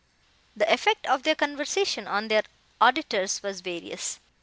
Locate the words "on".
2.07-2.27